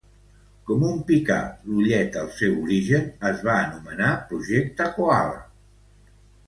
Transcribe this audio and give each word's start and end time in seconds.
Com 0.69 0.85
un 0.91 0.95
picar 1.09 1.37
l'ullet 1.73 2.19
al 2.23 2.31
seu 2.39 2.57
origen, 2.63 3.07
es 3.33 3.47
va 3.51 3.61
anomenar 3.69 4.13
"Projecte 4.35 4.93
Koala". 4.99 5.43